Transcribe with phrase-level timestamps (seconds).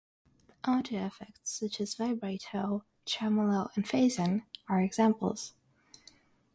[0.65, 5.53] Audio effects such as vibrato, tremolo and phasing are examples.